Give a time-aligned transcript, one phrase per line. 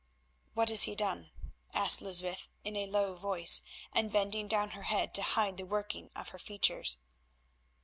[0.55, 1.29] "What has he done?"
[1.75, 3.61] asked Lysbeth in a low voice,
[3.93, 6.97] and bending down her head to hide the working of her features.